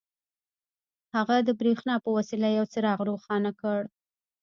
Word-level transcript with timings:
هغه 1.15 1.35
د 1.47 1.49
برېښنا 1.59 1.95
په 2.03 2.09
وسيله 2.17 2.47
يو 2.57 2.65
څراغ 2.73 2.99
روښانه 3.09 3.51
کړ. 3.61 3.79